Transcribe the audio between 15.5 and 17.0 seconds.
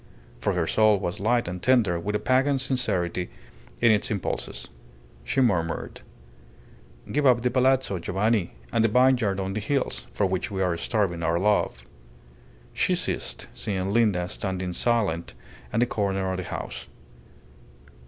at the corner of the house.